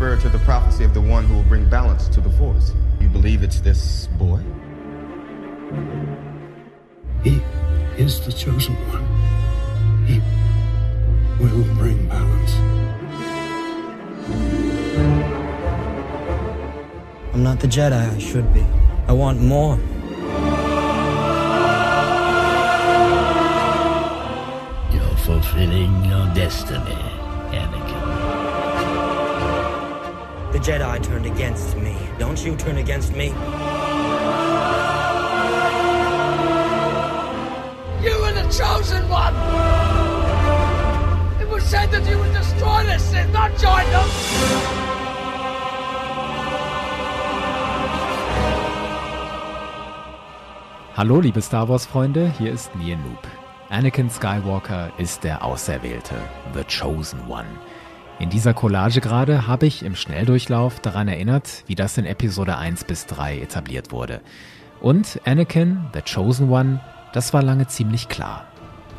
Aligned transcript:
refer 0.00 0.16
to 0.18 0.30
the 0.30 0.38
prophecy 0.44 0.82
of 0.82 0.94
the 0.94 1.00
one 1.00 1.24
who 1.26 1.34
will 1.34 1.42
bring 1.42 1.68
balance 1.68 2.08
to 2.08 2.22
the 2.22 2.30
force. 2.30 2.72
You 3.00 3.08
believe 3.08 3.42
it's 3.42 3.60
this 3.60 4.06
boy? 4.18 4.40
He 7.22 7.42
is 7.98 8.18
the 8.24 8.32
chosen 8.32 8.74
one. 8.88 9.04
He 10.06 10.20
will 11.38 11.64
bring 11.74 12.08
balance. 12.08 12.54
I'm 17.34 17.42
not 17.42 17.60
the 17.60 17.66
Jedi 17.66 17.92
I 17.92 18.18
should 18.18 18.54
be. 18.54 18.64
I 19.06 19.12
want 19.12 19.42
more. 19.42 19.76
You're 24.94 25.18
fulfilling 25.18 26.06
your 26.06 26.26
destiny, 26.34 26.96
Jedi 30.62 31.02
turned 31.02 31.24
against 31.24 31.74
me. 31.78 31.96
Don't 32.18 32.44
you 32.44 32.54
turn 32.54 32.76
against 32.76 33.14
me? 33.14 33.28
You 38.04 38.14
were 38.20 38.32
the 38.32 38.46
chosen 38.52 39.08
one! 39.08 39.34
It 41.40 41.48
was 41.48 41.64
said 41.64 41.90
that 41.92 42.06
you 42.06 42.18
would 42.18 42.32
destroy 42.34 42.84
the 42.84 42.98
Sith, 42.98 43.32
not 43.32 43.50
join 43.58 43.86
them! 43.90 44.08
Hallo 50.94 51.20
liebe 51.20 51.40
Star 51.40 51.66
Wars 51.68 51.86
Freunde, 51.86 52.30
hier 52.36 52.52
ist 52.52 52.74
Nier 52.76 52.98
Noob. 52.98 53.26
Anakin 53.70 54.10
Skywalker 54.10 54.92
ist 54.98 55.24
der 55.24 55.42
Auserwählte, 55.42 56.16
The 56.52 56.64
Chosen 56.64 57.20
One. 57.28 57.46
In 58.20 58.28
dieser 58.28 58.52
Collage 58.52 59.00
gerade 59.00 59.46
habe 59.46 59.66
ich 59.66 59.82
im 59.82 59.96
Schnelldurchlauf 59.96 60.78
daran 60.80 61.08
erinnert, 61.08 61.64
wie 61.66 61.74
das 61.74 61.96
in 61.96 62.04
Episode 62.04 62.58
1 62.58 62.84
bis 62.84 63.06
3 63.06 63.40
etabliert 63.40 63.92
wurde. 63.92 64.20
Und 64.82 65.18
Anakin, 65.24 65.86
The 65.94 66.02
Chosen 66.02 66.50
One, 66.50 66.80
das 67.14 67.32
war 67.32 67.42
lange 67.42 67.66
ziemlich 67.68 68.10
klar. 68.10 68.44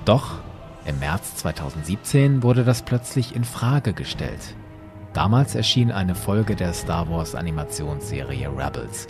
Doch 0.06 0.40
im 0.88 0.98
März 0.98 1.36
2017 1.36 2.42
wurde 2.42 2.64
das 2.64 2.82
plötzlich 2.82 3.36
in 3.36 3.44
Frage 3.44 3.94
gestellt. 3.94 4.56
Damals 5.14 5.54
erschien 5.54 5.92
eine 5.92 6.16
Folge 6.16 6.56
der 6.56 6.74
Star 6.74 7.08
Wars 7.08 7.36
Animationsserie 7.36 8.50
Rebels. 8.50 9.08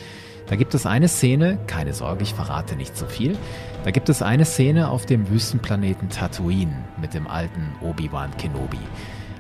Da 0.48 0.58
gibt 0.58 0.74
es 0.74 0.86
eine 0.86 1.08
Szene, 1.08 1.58
keine 1.68 1.94
Sorge, 1.94 2.24
ich 2.24 2.34
verrate 2.34 2.76
nicht 2.76 2.98
zu 2.98 3.06
viel, 3.06 3.38
da 3.86 3.92
gibt 3.92 4.10
es 4.10 4.22
eine 4.22 4.44
Szene 4.44 4.90
auf 4.90 5.06
dem 5.06 5.30
Wüstenplaneten 5.30 6.10
Tatooine 6.10 6.84
mit 7.00 7.14
dem 7.14 7.28
alten 7.28 7.72
Obi-Wan 7.80 8.36
Kenobi. 8.36 8.80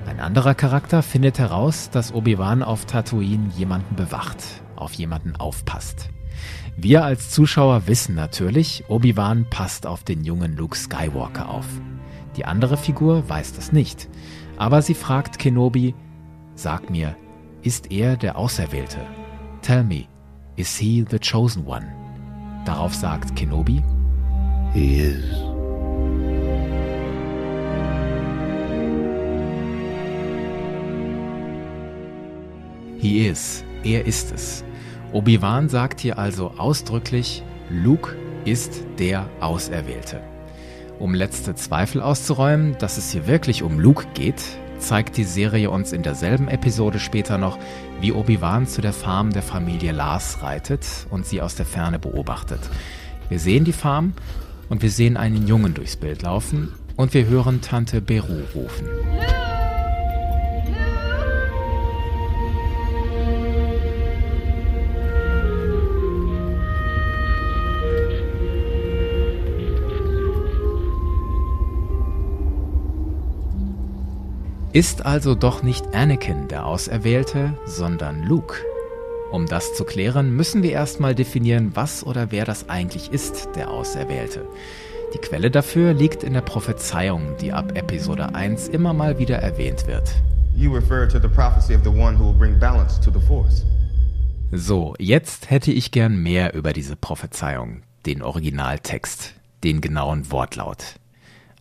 Ein 0.06 0.20
anderer 0.20 0.56
Charakter 0.56 1.04
findet 1.04 1.40
heraus, 1.40 1.90
dass 1.90 2.14
Obi-Wan 2.14 2.64
auf 2.64 2.86
Tatooine 2.86 3.50
jemanden 3.56 3.96
bewacht, 3.96 4.38
auf 4.76 4.94
jemanden 4.94 5.36
aufpasst. 5.36 6.10
Wir 6.76 7.04
als 7.04 7.30
Zuschauer 7.30 7.88
wissen 7.88 8.16
natürlich, 8.16 8.86
Obi-Wan 8.88 9.46
passt 9.50 9.86
auf 9.86 10.04
den 10.04 10.24
jungen 10.24 10.56
Luke 10.56 10.78
Skywalker 10.78 11.50
auf. 11.50 11.68
Die 12.36 12.46
andere 12.46 12.78
Figur 12.78 13.28
weiß 13.30 13.54
das 13.54 13.72
nicht, 13.72 14.10
aber 14.58 14.82
sie 14.82 14.94
fragt 14.94 15.38
Kenobi, 15.38 15.94
sag 16.56 16.90
mir, 16.90 17.16
ist 17.62 17.92
er 17.92 18.18
der 18.18 18.38
Auserwählte? 18.38 19.00
Tell 19.62 19.84
me, 19.84 20.06
Is 20.58 20.78
he 20.78 21.06
the 21.10 21.18
chosen 21.18 21.66
one? 21.66 21.86
Darauf 22.66 22.94
sagt 22.94 23.36
Kenobi, 23.36 23.82
He 24.74 25.00
is. 25.00 25.51
He 33.02 33.26
is. 33.26 33.64
Er 33.84 34.06
ist 34.06 34.32
es. 34.32 34.64
Obi-Wan 35.12 35.70
sagt 35.70 36.02
hier 36.02 36.20
also 36.20 36.52
ausdrücklich, 36.58 37.42
Luke 37.72 38.16
ist 38.46 38.84
der 39.00 39.28
Auserwählte. 39.40 40.22
Um 41.00 41.16
letzte 41.16 41.56
Zweifel 41.56 42.00
auszuräumen, 42.00 42.78
dass 42.78 43.00
es 43.00 43.12
hier 43.12 43.26
wirklich 43.26 43.64
um 43.64 43.80
Luke 43.80 44.06
geht, 44.14 44.44
zeigt 44.78 45.18
die 45.18 45.24
Serie 45.24 45.72
uns 45.72 45.94
in 45.94 46.04
derselben 46.04 46.48
Episode 46.48 47.00
später 47.00 47.40
noch, 47.40 47.58
wie 48.02 48.14
Obi-Wan 48.14 48.68
zu 48.68 48.82
der 48.82 48.94
Farm 48.94 49.32
der 49.32 49.42
Familie 49.42 49.94
Lars 49.94 50.44
reitet 50.44 50.86
und 51.10 51.26
sie 51.26 51.42
aus 51.42 51.56
der 51.56 51.66
Ferne 51.66 51.98
beobachtet. 51.98 52.62
Wir 53.30 53.40
sehen 53.40 53.64
die 53.64 53.74
Farm 53.74 54.14
und 54.70 54.84
wir 54.84 54.92
sehen 54.92 55.18
einen 55.18 55.48
Jungen 55.48 55.74
durchs 55.74 55.96
Bild 55.96 56.22
laufen 56.22 56.72
und 56.98 57.16
wir 57.16 57.26
hören 57.26 57.62
Tante 57.62 58.00
Beru 58.00 58.42
rufen. 58.54 58.86
Ist 74.74 75.06
also 75.06 75.36
doch 75.36 75.64
nicht 75.64 75.94
Anakin 75.94 76.48
der 76.48 76.66
Auserwählte, 76.66 77.54
sondern 77.66 78.24
Luke. 78.24 78.56
Um 79.30 79.46
das 79.46 79.74
zu 79.76 79.84
klären, 79.84 80.34
müssen 80.34 80.64
wir 80.64 80.72
erstmal 80.72 81.14
definieren, 81.14 81.72
was 81.74 82.06
oder 82.06 82.32
wer 82.32 82.46
das 82.46 82.70
eigentlich 82.70 83.12
ist, 83.12 83.50
der 83.58 83.70
Auserwählte. 83.70 84.48
Die 85.14 85.18
Quelle 85.18 85.52
dafür 85.52 85.94
liegt 85.94 86.24
in 86.24 86.32
der 86.32 86.42
Prophezeiung, 86.42 87.36
die 87.42 87.52
ab 87.52 87.78
Episode 87.78 88.34
1 88.34 88.70
immer 88.70 88.94
mal 88.94 89.20
wieder 89.20 89.40
erwähnt 89.40 89.88
wird. 89.88 90.10
So, 94.54 94.96
jetzt 95.00 95.50
hätte 95.50 95.74
ich 95.74 95.92
gern 95.92 96.16
mehr 96.16 96.54
über 96.54 96.72
diese 96.72 96.96
Prophezeiung, 96.96 97.82
den 98.06 98.22
Originaltext, 98.22 99.34
den 99.66 99.82
genauen 99.82 100.32
Wortlaut. 100.32 101.01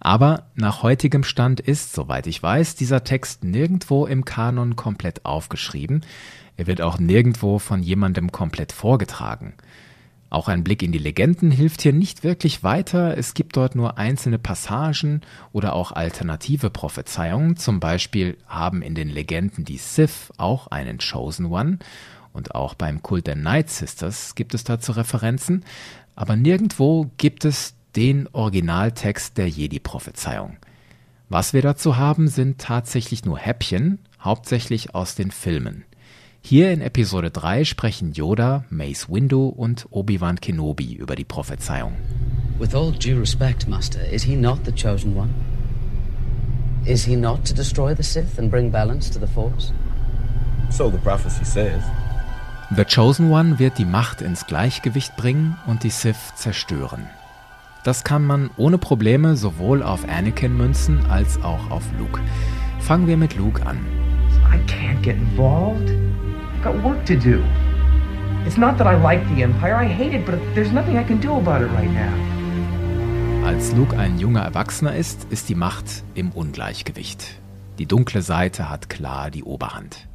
Aber 0.01 0.47
nach 0.55 0.83
heutigem 0.83 1.23
Stand 1.25 1.61
ist, 1.61 1.93
soweit 1.93 2.27
ich 2.27 2.43
weiß, 2.43 2.75
dieser 2.75 3.05
Text 3.05 3.45
nirgendwo 3.45 4.07
im 4.07 4.25
Kanon 4.25 4.75
komplett 4.75 5.27
aufgeschrieben. 5.27 6.05
Er 6.57 6.67
wird 6.67 6.81
auch 6.81 6.99
nirgendwo 6.99 7.59
von 7.59 7.83
jemandem 7.83 8.33
komplett 8.33 8.73
vorgetragen. 8.73 9.55
Auch 10.31 10.49
ein 10.49 10.65
Blick 10.65 10.83
in 10.83 10.93
die 10.93 10.99
Legenden 10.99 11.51
hilft 11.51 11.83
hier 11.83 11.93
nicht 11.93 12.23
wirklich 12.23 12.63
weiter. 12.63 13.19
Es 13.19 13.35
gibt 13.35 13.57
dort 13.57 13.75
nur 13.75 13.99
einzelne 13.99 14.39
Passagen 14.39 15.23
oder 15.53 15.75
auch 15.75 15.93
alternative 15.93 16.71
Prophezeiungen. 16.71 17.57
Zum 17.57 17.81
Beispiel 17.81 18.39
haben 18.47 18.81
in 18.81 18.95
den 18.95 19.09
Legenden 19.09 19.65
die 19.65 19.77
Sith 19.77 20.33
auch 20.39 20.69
einen 20.69 20.99
Chosen 20.99 21.47
One. 21.47 21.79
Und 22.33 22.55
auch 22.55 22.75
beim 22.75 23.03
Kult 23.03 23.27
der 23.27 23.35
Night 23.35 23.71
Sisters 23.71 24.37
gibt 24.37 24.55
es 24.55 24.63
dazu 24.63 24.93
Referenzen. 24.93 25.65
Aber 26.15 26.37
nirgendwo 26.37 27.11
gibt 27.17 27.45
es 27.45 27.75
den 27.97 28.29
Originaltext 28.33 29.37
der 29.39 29.49
Jedi-Prophezeiung. 29.49 30.57
Was 31.29 31.53
wir 31.53 31.63
dazu 31.63 31.97
haben, 31.97 32.29
sind 32.29 32.59
tatsächlich 32.59 33.25
nur 33.25 33.39
Häppchen, 33.39 33.99
hauptsächlich 34.21 34.95
aus 34.95 35.15
den 35.15 35.31
Filmen. 35.31 35.85
Hier 36.43 36.73
in 36.73 36.81
Episode 36.81 37.31
3 37.31 37.65
sprechen 37.65 38.13
Yoda, 38.13 38.65
Mace 38.71 39.09
Windu 39.09 39.47
und 39.47 39.87
Obi-Wan 39.91 40.41
Kenobi 40.41 40.95
über 40.95 41.15
die 41.15 41.25
Prophezeiung. 41.25 41.93
With 42.59 42.75
all 42.75 42.93
due 42.93 43.19
respect, 43.19 43.69
Master, 43.69 44.05
is 44.11 44.23
he 44.23 44.37
not 44.37 44.59
the 44.65 44.73
chosen 44.73 45.17
one? 45.17 45.31
Is 46.87 47.05
he 47.05 47.15
not 47.15 47.45
to 47.47 47.55
destroy 47.55 47.95
the 47.95 48.03
Sith 48.03 48.39
and 48.39 48.51
bring 48.51 48.71
balance 48.71 49.11
to 49.13 49.21
the 49.21 49.27
Force? 49.33 49.73
So 50.71 50.91
the 50.91 50.99
prophecy 50.99 51.45
says. 51.45 51.83
The 52.75 52.85
Chosen 52.85 53.31
One 53.31 53.59
wird 53.59 53.79
die 53.79 53.85
Macht 53.85 54.23
ins 54.23 54.47
Gleichgewicht 54.47 55.17
bringen 55.17 55.59
und 55.67 55.83
die 55.83 55.91
Sith 55.91 56.35
zerstören. 56.37 57.09
Das 57.83 58.05
kann 58.05 58.27
man 58.27 58.51
ohne 58.59 58.77
Probleme 58.77 59.37
sowohl 59.37 59.83
auf 59.83 60.07
Anakin 60.07 60.55
münzen 60.55 61.01
als 61.09 61.43
auch 61.43 61.71
auf 61.71 61.83
Luke. 61.99 62.21
Fangen 62.81 63.07
wir 63.07 63.17
mit 63.17 63.37
Luke 63.37 63.65
an. 63.65 63.79
I 64.53 64.59
can't 64.71 65.01
get 65.03 65.17
involved. 65.17 65.89
I've 65.89 66.63
got 66.63 66.85
work 66.85 67.05
to 67.07 67.15
do. 67.15 67.43
It's 68.47 68.59
not 68.59 68.77
that 68.79 68.87
I 68.87 69.01
like 69.03 69.23
the 69.35 69.43
Empire, 69.43 69.77
I 69.83 69.87
hate 69.87 70.15
it, 70.15 70.27
but 70.27 70.39
there's 70.55 70.73
nothing 70.73 70.99
I 70.99 71.05
can 71.05 71.21
do 71.21 71.33
about 71.37 71.65
it 71.65 71.71
right 71.73 71.91
now. 71.91 72.13
Als 73.47 73.73
Luke 73.73 73.97
ein 73.97 74.19
junger 74.19 74.43
Erwachsener 74.43 74.95
ist, 74.95 75.27
ist 75.31 75.49
die 75.49 75.55
Macht 75.55 76.05
im 76.15 76.31
Ungleichgewicht. 76.33 77.41
Die 77.79 77.87
dunkle 77.87 78.21
Seite 78.21 78.69
hat 78.69 78.91
klar 78.91 79.31
die 79.31 79.43
Oberhand. 79.43 80.10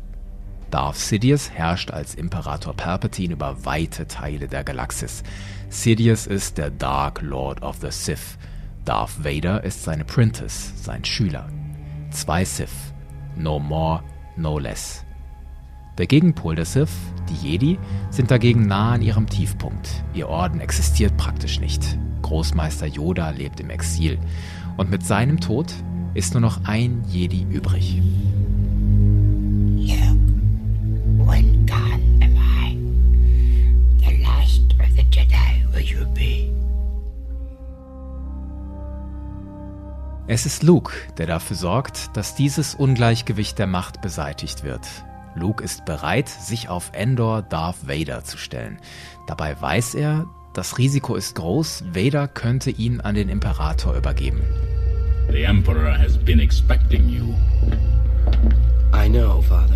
Darth 0.72 0.98
Sidious 0.98 1.52
herrscht 1.52 1.92
als 1.92 2.16
Imperator 2.16 2.74
Palpatine 2.74 3.34
über 3.34 3.66
weite 3.66 4.08
Teile 4.08 4.48
der 4.48 4.64
Galaxis. 4.64 5.24
Sidious 5.70 6.28
ist 6.28 6.58
der 6.58 6.72
Dark 6.72 7.22
Lord 7.22 7.62
of 7.62 7.78
the 7.82 7.92
Sith. 7.92 8.38
Darth 8.84 9.24
Vader 9.24 9.64
ist 9.64 9.84
sein 9.84 10.02
Apprentice, 10.02 10.74
sein 10.84 11.06
Schüler. 11.06 11.50
Zwei 12.12 12.46
Sith. 12.46 12.94
No 13.36 13.60
more, 13.60 14.04
no 14.38 14.60
less. 14.60 15.04
Der 15.98 16.08
Gegenpol 16.08 16.56
der 16.56 16.66
Sith, 16.66 16.90
die 17.30 17.48
Jedi, 17.48 17.80
sind 18.10 18.30
dagegen 18.30 18.68
nah 18.68 18.94
an 18.94 19.02
ihrem 19.02 19.28
Tiefpunkt. 19.28 20.04
Ihr 20.14 20.28
Orden 20.28 20.60
existiert 20.60 21.16
praktisch 21.16 21.60
nicht. 21.60 21.98
Großmeister 22.22 22.88
Yoda 22.88 23.30
lebt 23.30 23.60
im 23.60 23.70
Exil. 23.70 24.20
Und 24.78 24.90
mit 24.90 25.06
seinem 25.06 25.40
Tod 25.40 25.74
ist 26.14 26.34
nur 26.34 26.42
noch 26.42 26.66
ein 26.66 27.04
Jedi 27.08 27.44
übrig. 27.44 28.02
Es 40.28 40.48
ist 40.48 40.64
Luke, 40.64 40.94
der 41.20 41.28
dafür 41.28 41.56
sorgt, 41.56 42.18
dass 42.18 42.34
dieses 42.34 42.74
Ungleichgewicht 42.74 43.60
der 43.60 43.68
Macht 43.68 44.02
beseitigt 44.02 44.64
wird. 44.64 44.82
Luke 45.36 45.64
ist 45.64 45.86
bereit, 45.86 46.30
sich 46.30 46.68
auf 46.68 46.90
Endor 46.94 47.44
Darth 47.44 47.88
Vader 47.88 48.24
zu 48.24 48.38
stellen. 48.38 48.80
Dabei 49.28 49.60
weiß 49.62 49.94
er, 49.94 50.26
das 50.56 50.80
Risiko 50.80 51.16
ist 51.16 51.36
groß, 51.36 51.84
Vader 51.94 52.28
könnte 52.28 52.72
ihn 52.72 53.02
an 53.02 53.14
den 53.14 53.30
Imperator 53.30 53.96
übergeben. 53.96 54.42
The 55.30 55.44
Emperor 55.44 55.96
has 55.96 56.18
been 56.18 56.40
expecting 56.40 57.08
you. 57.08 57.36
I 58.94 59.08
know, 59.08 59.44
Father. 59.44 59.76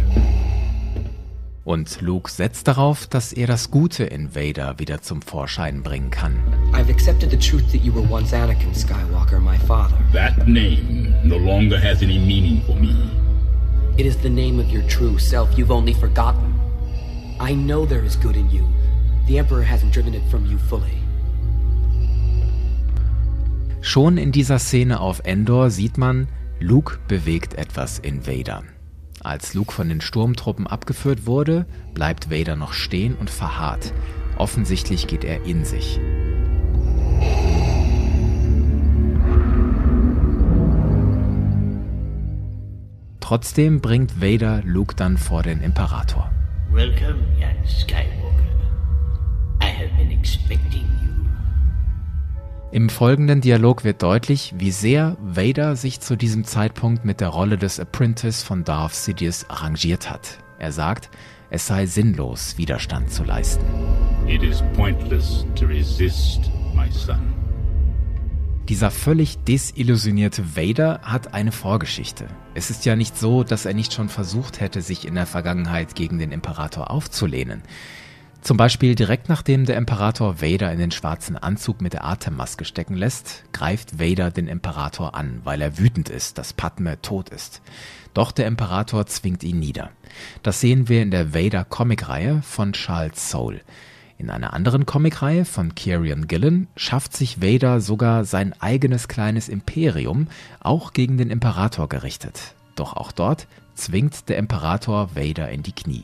Und 1.70 2.02
Luke 2.02 2.32
setzt 2.32 2.68
darauf, 2.68 3.06
dass 3.06 3.32
er 3.32 3.46
das 3.46 3.70
Gute 3.70 4.04
in 4.04 4.34
Vader 4.34 4.80
wieder 4.80 5.04
zum 5.04 5.22
Vorschein 5.22 5.84
bringen 5.84 6.10
kann. 6.10 6.34
I've 6.74 6.90
accepted 6.90 7.30
the 7.30 7.38
truth 7.38 7.72
that 7.72 7.84
you 7.84 7.94
were 7.94 8.12
once 8.12 8.34
Anakin 8.34 8.74
Skywalker, 8.74 9.40
my 9.40 9.56
father. 9.68 9.96
That 10.12 10.48
name 10.48 11.14
no 11.24 11.38
longer 11.38 11.78
has 11.80 12.02
any 12.02 12.18
meaning 12.18 12.64
for 12.66 12.76
me. 12.76 12.96
It 13.98 14.08
is 14.08 14.18
the 14.18 14.32
name 14.32 14.60
of 14.60 14.74
your 14.74 14.82
true 14.88 15.20
self 15.20 15.56
you've 15.56 15.70
only 15.70 15.94
forgotten. 15.94 16.56
I 17.40 17.54
know 17.54 17.86
there 17.86 18.04
is 18.04 18.16
good 18.16 18.36
in 18.36 18.50
you. 18.50 18.68
The 19.28 19.38
Emperor 19.38 19.62
hasn't 19.62 19.94
driven 19.94 20.16
it 20.16 20.24
from 20.32 20.48
you 20.48 20.58
fully. 20.58 21.04
Schon 23.82 24.18
in 24.18 24.32
dieser 24.32 24.58
Szene 24.58 25.00
auf 25.02 25.22
Endor 25.24 25.70
sieht 25.70 26.00
man, 26.00 26.30
Luke 26.60 26.98
bewegt 27.08 27.54
etwas 27.54 28.00
in 28.00 28.26
Vader. 28.26 28.64
Als 29.22 29.54
Luke 29.54 29.74
von 29.74 29.90
den 29.90 30.00
Sturmtruppen 30.00 30.66
abgeführt 30.66 31.26
wurde, 31.26 31.66
bleibt 31.94 32.32
Vader 32.32 32.56
noch 32.56 32.72
stehen 32.74 33.16
und 33.16 33.30
verharrt. 33.30 33.94
Offensichtlich 34.38 35.08
geht 35.08 35.26
er 35.26 35.44
in 35.46 35.66
sich. 35.66 36.00
Trotzdem 43.20 43.82
bringt 43.82 44.22
Vader 44.22 44.62
Luke 44.64 44.96
dann 44.96 45.18
vor 45.18 45.44
den 45.44 45.62
Imperator. 45.62 46.32
Welcome, 46.72 47.20
young 47.38 47.68
Skywalker. 47.68 48.29
Im 52.72 52.88
folgenden 52.90 53.42
Dialog 53.42 53.84
wird 53.84 54.04
deutlich, 54.04 54.54
wie 54.56 54.70
sehr 54.70 55.18
Vader 55.20 55.76
sich 55.76 56.02
zu 56.02 56.16
diesem 56.16 56.44
Zeitpunkt 56.44 57.04
mit 57.04 57.20
der 57.20 57.30
Rolle 57.30 57.58
des 57.58 57.80
Apprentice 57.80 58.44
von 58.44 58.64
Darth 58.64 58.94
Sidious 58.94 59.50
arrangiert 59.50 60.12
hat. 60.12 60.38
Er 60.60 60.72
sagt, 60.72 61.10
es 61.50 61.66
sei 61.66 61.88
sinnlos, 61.88 62.60
Widerstand 62.60 63.12
zu 63.12 63.24
leisten. 63.24 63.66
It 64.28 64.44
is 64.44 64.62
pointless 64.76 65.48
to 65.56 65.66
resist, 65.66 66.52
my 66.76 66.92
son. 66.92 67.34
Dieser 68.68 68.92
völlig 68.92 69.40
desillusionierte 69.46 70.56
Vader 70.56 71.00
hat 71.02 71.34
eine 71.34 71.52
Vorgeschichte. 71.52 72.28
Es 72.54 72.70
ist 72.70 72.86
ja 72.86 72.96
nicht 72.96 73.18
so, 73.18 73.44
dass 73.44 73.66
er 73.66 73.74
nicht 73.74 73.94
schon 73.94 74.10
versucht 74.10 74.60
hätte, 74.60 74.84
sich 74.84 75.08
in 75.08 75.16
der 75.16 75.26
Vergangenheit 75.26 75.96
gegen 75.96 76.20
den 76.20 76.32
Imperator 76.32 76.92
aufzulehnen. 76.92 77.64
Zum 78.42 78.56
Beispiel 78.56 78.96
direkt 78.96 79.28
nachdem 79.28 79.66
der 79.66 79.76
Imperator 79.76 80.42
Vader 80.42 80.72
in 80.72 80.80
den 80.80 80.92
schwarzen 80.92 81.36
Anzug 81.36 81.82
mit 81.82 81.94
der 81.94 82.06
Atemmaske 82.06 82.64
stecken 82.64 82.96
lässt, 82.96 83.44
greift 83.52 84.00
Vader 84.00 84.32
den 84.32 84.48
Imperator 84.48 85.14
an, 85.14 85.42
weil 85.44 85.62
er 85.62 85.78
wütend 85.78 86.10
ist, 86.10 86.38
dass 86.38 86.54
Padme 86.54 87.02
tot 87.02 87.30
ist. 87.30 87.62
Doch 88.14 88.32
der 88.32 88.48
Imperator 88.48 89.06
zwingt 89.06 89.44
ihn 89.44 89.60
nieder. 89.60 89.92
Das 90.42 90.62
sehen 90.62 90.88
wir 90.90 91.02
in 91.02 91.12
der 91.12 91.34
Vader 91.34 91.66
Comicreihe 91.66 92.42
von 92.42 92.74
Charles 92.74 93.30
Soule. 93.30 93.62
In 94.18 94.30
einer 94.30 94.54
anderen 94.54 94.86
Comicreihe 94.86 95.46
von 95.46 95.76
Kieran 95.76 96.28
Gillen 96.28 96.68
schafft 96.76 97.16
sich 97.16 97.42
Vader 97.42 97.80
sogar 97.80 98.26
sein 98.26 98.54
eigenes 98.60 99.08
kleines 99.08 99.48
Imperium, 99.48 100.28
auch 100.60 100.94
gegen 100.94 101.18
den 101.18 101.30
Imperator 101.30 101.88
gerichtet. 101.88 102.56
Doch 102.76 102.94
auch 102.94 103.12
dort 103.12 103.48
zwingt 103.76 104.28
der 104.28 104.38
Imperator 104.38 105.16
Vader 105.16 105.50
in 105.50 105.64
die 105.64 105.72
Knie. 105.72 106.04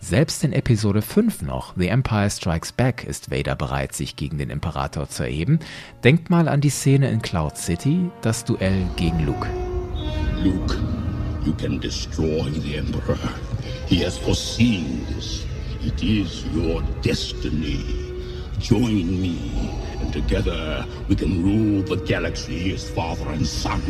Selbst 0.00 0.44
in 0.44 0.52
Episode 0.52 1.02
5 1.02 1.42
noch, 1.42 1.74
The 1.76 1.88
Empire 1.88 2.30
Strikes 2.30 2.72
Back, 2.72 3.04
ist 3.04 3.30
Vader 3.30 3.56
bereit, 3.56 3.94
sich 3.94 4.14
gegen 4.14 4.38
den 4.38 4.48
Imperator 4.48 5.08
zu 5.08 5.24
erheben. 5.24 5.58
Denkt 6.04 6.30
mal 6.30 6.48
an 6.48 6.60
die 6.60 6.70
Szene 6.70 7.10
in 7.10 7.20
Cloud 7.20 7.56
City, 7.58 8.10
das 8.22 8.44
Duell 8.44 8.86
gegen 8.96 9.26
Luke. 9.26 9.46
Luke, 10.42 10.76
you 11.44 11.52
can 11.52 11.80
destroy 11.80 12.48
the 12.62 12.76
Emperor. 12.76 13.18
He 13.86 14.04
has 14.04 14.16
foreseen 14.16 15.04
this. 15.14 15.44
It 15.84 16.02
is 16.02 16.44
your 16.54 16.82
destiny. 17.02 17.84
Join 18.60 19.20
me, 19.20 19.36
and 20.00 20.12
together 20.12 20.86
we 21.08 21.16
can 21.16 21.42
rule 21.42 21.82
the 21.82 21.96
galaxy 22.06 22.72
as 22.72 22.88
father 22.88 23.28
and 23.30 23.46
son. 23.46 23.82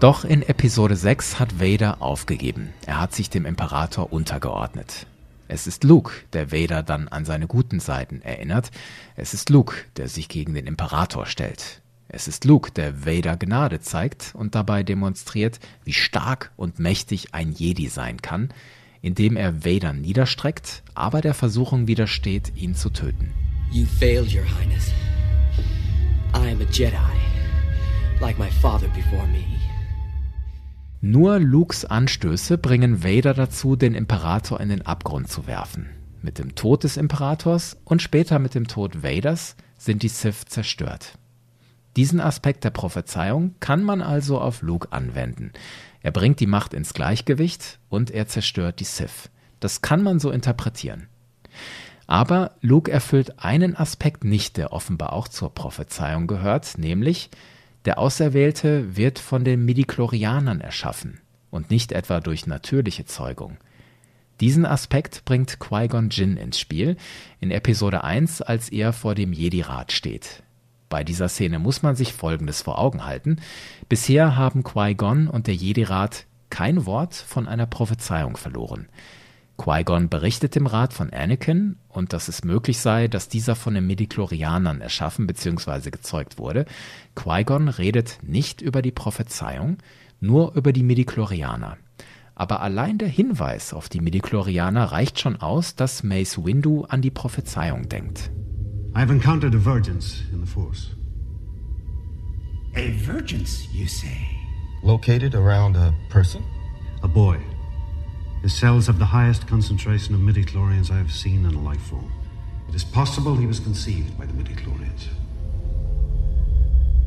Doch 0.00 0.24
in 0.24 0.40
Episode 0.40 0.96
6 0.96 1.38
hat 1.38 1.60
Vader 1.60 2.00
aufgegeben. 2.00 2.70
Er 2.86 2.98
hat 2.98 3.14
sich 3.14 3.28
dem 3.28 3.44
Imperator 3.44 4.10
untergeordnet. 4.10 5.06
Es 5.46 5.66
ist 5.66 5.84
Luke, 5.84 6.12
der 6.32 6.50
Vader 6.50 6.82
dann 6.82 7.06
an 7.08 7.26
seine 7.26 7.46
guten 7.46 7.80
Seiten 7.80 8.22
erinnert. 8.22 8.70
Es 9.14 9.34
ist 9.34 9.50
Luke, 9.50 9.74
der 9.98 10.08
sich 10.08 10.30
gegen 10.30 10.54
den 10.54 10.66
Imperator 10.66 11.26
stellt. 11.26 11.82
Es 12.08 12.28
ist 12.28 12.46
Luke, 12.46 12.70
der 12.70 13.04
Vader 13.04 13.36
Gnade 13.36 13.80
zeigt 13.80 14.32
und 14.34 14.54
dabei 14.54 14.84
demonstriert, 14.84 15.60
wie 15.84 15.92
stark 15.92 16.50
und 16.56 16.78
mächtig 16.78 17.34
ein 17.34 17.52
Jedi 17.52 17.88
sein 17.88 18.22
kann, 18.22 18.54
indem 19.02 19.36
er 19.36 19.66
Vader 19.66 19.92
niederstreckt, 19.92 20.82
aber 20.94 21.20
der 21.20 21.34
Versuchung 21.34 21.88
widersteht, 21.88 22.52
ihn 22.56 22.74
zu 22.74 22.88
töten. 22.88 23.34
You 23.70 23.84
failed, 23.84 24.34
Your 24.34 24.46
Highness. 24.58 24.92
I 26.34 26.50
am 26.50 26.62
a 26.62 26.70
Jedi, 26.72 26.96
like 28.18 28.38
my 28.38 28.48
father 28.62 28.88
before 28.94 29.26
me. 29.26 29.44
Nur 31.02 31.38
Lukes 31.38 31.86
Anstöße 31.86 32.58
bringen 32.58 33.02
Vader 33.02 33.32
dazu, 33.32 33.74
den 33.74 33.94
Imperator 33.94 34.60
in 34.60 34.68
den 34.68 34.84
Abgrund 34.84 35.30
zu 35.30 35.46
werfen. 35.46 35.88
Mit 36.20 36.38
dem 36.38 36.54
Tod 36.54 36.84
des 36.84 36.98
Imperators 36.98 37.78
und 37.84 38.02
später 38.02 38.38
mit 38.38 38.54
dem 38.54 38.66
Tod 38.68 39.02
Vaders 39.02 39.56
sind 39.78 40.02
die 40.02 40.08
Sith 40.08 40.44
zerstört. 40.46 41.16
Diesen 41.96 42.20
Aspekt 42.20 42.64
der 42.64 42.70
Prophezeiung 42.70 43.54
kann 43.60 43.82
man 43.82 44.02
also 44.02 44.38
auf 44.42 44.60
Luke 44.60 44.92
anwenden. 44.92 45.52
Er 46.02 46.10
bringt 46.10 46.38
die 46.38 46.46
Macht 46.46 46.74
ins 46.74 46.92
Gleichgewicht 46.92 47.78
und 47.88 48.10
er 48.10 48.26
zerstört 48.28 48.78
die 48.78 48.84
Sith. 48.84 49.30
Das 49.58 49.80
kann 49.80 50.02
man 50.02 50.18
so 50.18 50.30
interpretieren. 50.30 51.08
Aber 52.06 52.56
Luke 52.60 52.92
erfüllt 52.92 53.38
einen 53.38 53.74
Aspekt 53.74 54.24
nicht, 54.24 54.58
der 54.58 54.74
offenbar 54.74 55.14
auch 55.14 55.28
zur 55.28 55.54
Prophezeiung 55.54 56.26
gehört, 56.26 56.76
nämlich 56.76 57.30
der 57.84 57.98
Auserwählte 57.98 58.96
wird 58.96 59.18
von 59.18 59.44
den 59.44 59.64
Midichlorianern 59.64 60.60
erschaffen 60.60 61.20
und 61.50 61.70
nicht 61.70 61.92
etwa 61.92 62.20
durch 62.20 62.46
natürliche 62.46 63.06
Zeugung. 63.06 63.56
Diesen 64.40 64.64
Aspekt 64.64 65.24
bringt 65.24 65.58
Qui-Gon 65.60 66.08
Jinn 66.10 66.36
ins 66.36 66.58
Spiel, 66.58 66.96
in 67.40 67.50
Episode 67.50 68.04
1, 68.04 68.40
als 68.42 68.70
er 68.70 68.92
vor 68.92 69.14
dem 69.14 69.32
Jedi-Rat 69.32 69.92
steht. 69.92 70.42
Bei 70.88 71.04
dieser 71.04 71.28
Szene 71.28 71.58
muss 71.58 71.82
man 71.82 71.94
sich 71.94 72.12
Folgendes 72.12 72.62
vor 72.62 72.78
Augen 72.78 73.04
halten. 73.04 73.36
Bisher 73.88 74.36
haben 74.36 74.64
Qui-Gon 74.64 75.28
und 75.28 75.46
der 75.46 75.54
Jedi-Rat 75.54 76.26
kein 76.48 76.84
Wort 76.86 77.14
von 77.14 77.46
einer 77.46 77.66
Prophezeiung 77.66 78.36
verloren. 78.36 78.88
Qui-Gon 79.60 80.08
berichtet 80.08 80.54
dem 80.54 80.66
Rat 80.66 80.94
von 80.94 81.12
Anakin 81.12 81.76
und 81.88 82.14
dass 82.14 82.28
es 82.28 82.44
möglich 82.44 82.78
sei, 82.78 83.08
dass 83.08 83.28
dieser 83.28 83.54
von 83.54 83.74
den 83.74 83.86
Midichlorianern 83.86 84.80
erschaffen 84.80 85.26
bzw. 85.26 85.90
gezeugt 85.90 86.38
wurde. 86.38 86.64
Qui-Gon 87.14 87.68
redet 87.68 88.20
nicht 88.22 88.62
über 88.62 88.80
die 88.80 88.90
Prophezeiung, 88.90 89.76
nur 90.18 90.54
über 90.54 90.72
die 90.72 90.82
Midichlorianer. 90.82 91.76
Aber 92.34 92.62
allein 92.62 92.96
der 92.96 93.08
Hinweis 93.08 93.74
auf 93.74 93.90
die 93.90 94.00
Midichlorianer 94.00 94.92
reicht 94.92 95.20
schon 95.20 95.36
aus, 95.36 95.74
dass 95.74 96.02
Mace 96.02 96.42
Windu 96.42 96.84
an 96.88 97.02
die 97.02 97.10
Prophezeiung 97.10 97.86
denkt. 97.86 98.30
I 98.96 99.00
have 99.00 99.12
encountered 99.12 99.54
a 99.54 99.60
vergence 99.60 100.24
in 100.32 100.40
the 100.40 100.50
Force. 100.50 100.96
A 102.76 102.92
vergence, 103.04 103.68
you 103.74 103.86
say? 103.86 104.26
Located 104.82 105.34
around 105.34 105.76
a 105.76 105.92
person? 106.08 106.42
A 107.02 107.06
boy. 107.06 107.36
His 108.42 108.54
cells 108.54 108.86
have 108.86 108.98
the 108.98 109.04
highest 109.04 109.46
concentration 109.46 110.14
of 110.14 110.20
midichlorians 110.20 110.90
I 110.90 110.96
have 110.96 111.12
seen 111.12 111.44
in 111.44 111.54
a 111.54 111.60
life 111.60 111.82
form. 111.82 112.10
It 112.68 112.74
is 112.74 112.84
possible 112.84 113.36
he 113.36 113.46
was 113.46 113.60
conceived 113.60 114.16
by 114.18 114.26
the 114.26 114.32
midichlorians. 114.32 115.08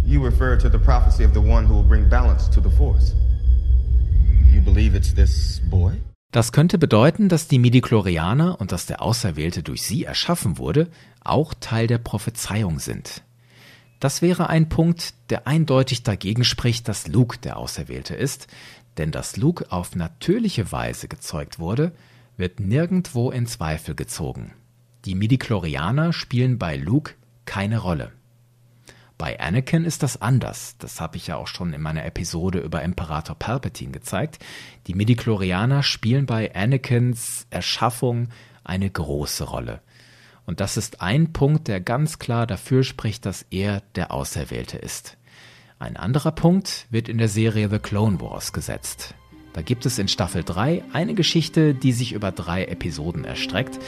You 0.05 0.23
refer 0.23 0.57
to 0.57 0.69
the 0.69 0.77
prophecy 0.77 1.23
of 1.23 1.33
the 1.33 1.41
one 1.41 1.65
who 1.65 1.73
will 1.73 1.87
bring 1.87 2.09
balance 2.09 2.47
to 2.49 2.61
the 2.61 2.69
Force. 2.69 3.13
You 4.51 4.61
believe 4.61 4.95
it's 4.95 5.13
this 5.13 5.61
boy? 5.69 6.01
Das 6.31 6.51
könnte 6.51 6.77
bedeuten, 6.77 7.29
dass 7.29 7.47
die 7.47 7.59
Midichlorianer 7.59 8.59
und 8.59 8.71
dass 8.71 8.85
der 8.85 9.01
Auserwählte 9.01 9.63
durch 9.63 9.83
sie 9.83 10.03
erschaffen 10.03 10.57
wurde, 10.57 10.89
auch 11.23 11.53
Teil 11.59 11.87
der 11.87 11.99
Prophezeiung 11.99 12.79
sind. 12.79 13.23
Das 13.99 14.21
wäre 14.21 14.49
ein 14.49 14.67
Punkt, 14.67 15.13
der 15.29 15.47
eindeutig 15.47 16.03
dagegen 16.03 16.43
spricht, 16.43 16.89
dass 16.89 17.07
Luke 17.07 17.37
der 17.37 17.55
Auserwählte 17.57 18.15
ist, 18.15 18.47
denn 18.97 19.11
dass 19.11 19.37
Luke 19.37 19.71
auf 19.71 19.95
natürliche 19.95 20.71
Weise 20.71 21.07
gezeugt 21.07 21.59
wurde, 21.59 21.93
wird 22.37 22.59
nirgendwo 22.59 23.31
in 23.31 23.45
Zweifel 23.45 23.95
gezogen. 23.95 24.53
Die 25.05 25.15
Midichlorianer 25.15 26.13
spielen 26.13 26.57
bei 26.57 26.77
Luke 26.77 27.13
keine 27.45 27.79
Rolle. 27.79 28.11
Bei 29.17 29.39
Anakin 29.39 29.85
ist 29.85 30.03
das 30.03 30.21
anders. 30.21 30.75
Das 30.79 30.99
habe 30.99 31.17
ich 31.17 31.27
ja 31.27 31.37
auch 31.37 31.47
schon 31.47 31.73
in 31.73 31.81
meiner 31.81 32.05
Episode 32.05 32.59
über 32.59 32.81
Imperator 32.81 33.35
Palpatine 33.35 33.91
gezeigt. 33.91 34.39
Die 34.87 34.95
Midichlorianer 34.95 35.83
spielen 35.83 36.25
bei 36.25 36.53
Anakins 36.53 37.47
Erschaffung 37.49 38.29
eine 38.63 38.89
große 38.89 39.43
Rolle. 39.43 39.81
Und 40.45 40.59
das 40.59 40.77
ist 40.77 41.01
ein 41.01 41.31
Punkt, 41.31 41.67
der 41.67 41.79
ganz 41.79 42.19
klar 42.19 42.47
dafür 42.47 42.83
spricht, 42.83 43.25
dass 43.25 43.45
er 43.49 43.81
der 43.95 44.11
Auserwählte 44.11 44.77
ist. 44.77 45.17
Ein 45.83 45.97
anderer 45.97 46.31
Punkt 46.31 46.87
wird 46.91 47.09
in 47.09 47.17
der 47.17 47.27
Serie 47.27 47.67
The 47.69 47.77
Clone 47.77 48.21
Wars 48.21 48.53
gesetzt. 48.53 49.15
Da 49.51 49.61
gibt 49.61 49.85
es 49.85 49.99
in 49.99 50.07
Staffel 50.07 50.41
3 50.41 50.81
eine 50.93 51.13
Geschichte, 51.13 51.73
die 51.73 51.91
sich 51.91 52.13
über 52.13 52.31
drei 52.31 52.63
Episoden 52.63 53.25
erstreckt, 53.25 53.79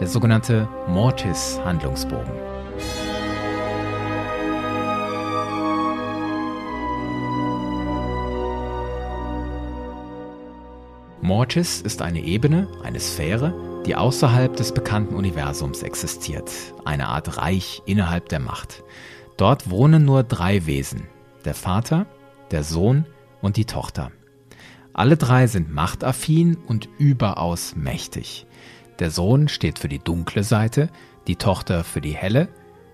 der 0.00 0.06
sogenannte 0.06 0.66
Mortis-Handlungsbogen. 0.88 2.32
Mortis 11.20 11.82
ist 11.82 12.00
eine 12.00 12.22
Ebene, 12.22 12.66
eine 12.82 12.98
Sphäre, 12.98 13.82
die 13.84 13.94
außerhalb 13.94 14.56
des 14.56 14.72
bekannten 14.72 15.14
Universums 15.14 15.82
existiert, 15.82 16.50
eine 16.86 17.08
Art 17.08 17.36
Reich 17.36 17.82
innerhalb 17.84 18.30
der 18.30 18.40
Macht. 18.40 18.82
Dort 19.36 19.68
wohnen 19.68 20.06
nur 20.06 20.22
drei 20.22 20.64
Wesen, 20.64 21.08
der 21.42 21.54
Vater, 21.54 22.06
der 22.50 22.64
Sohn 22.64 23.06
und 23.40 23.56
die 23.56 23.64
Tochter. 23.64 24.10
Alle 24.92 25.16
drei 25.16 25.46
sind 25.46 25.72
machtaffin 25.72 26.56
und 26.56 26.88
überaus 26.98 27.74
mächtig. 27.76 28.46
Der 28.98 29.10
Sohn 29.10 29.48
steht 29.48 29.78
für 29.78 29.88
die 29.88 29.98
dunkle 29.98 30.44
Seite, 30.44 30.90
die 31.26 31.36
Tochter 31.36 31.82
für 31.82 32.00
die 32.00 32.14
helle, 32.14 32.48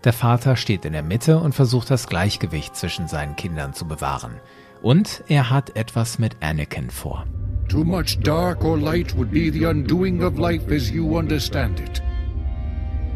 der 0.05 0.13
Vater 0.13 0.55
steht 0.55 0.85
in 0.85 0.93
der 0.93 1.03
Mitte 1.03 1.39
und 1.39 1.55
versucht 1.55 1.91
das 1.91 2.07
Gleichgewicht 2.07 2.77
zwischen 2.77 3.09
seinen 3.09 3.35
Kindern 3.35 3.75
zu 3.75 3.87
bewahren. 3.87 4.35
Und 4.81 5.25
er 5.29 5.51
hat 5.51 5.77
etwas 5.77 6.21
mit 6.21 6.37
Anakin 6.41 6.89
vor. 6.91 7.27
Too 7.69 7.85
much 7.85 8.19
dark 8.23 8.65
or 8.65 8.79
light 8.79 9.17
would 9.17 9.31
be 9.31 9.51
the 9.53 9.67
undoing 9.67 10.23
of 10.23 10.39
life 10.39 10.73
as 10.73 10.89
you 10.91 11.19
understand 11.19 11.81
it. 11.81 12.01